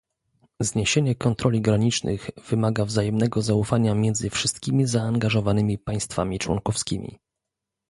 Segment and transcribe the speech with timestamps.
[0.59, 7.19] Zniesienie kontroli granicznych wymaga wzajemnego zaufania między wszystkimi zaangażowanymi państwami członkowskimi